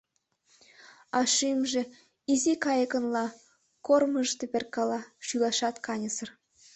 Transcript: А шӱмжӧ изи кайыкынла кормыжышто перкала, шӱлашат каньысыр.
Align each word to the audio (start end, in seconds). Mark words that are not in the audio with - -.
А 1.17 1.19
шӱмжӧ 1.33 1.81
изи 2.33 2.53
кайыкынла 2.63 3.25
кормыжышто 3.87 4.45
перкала, 4.51 4.99
шӱлашат 5.25 5.75
каньысыр. 5.85 6.29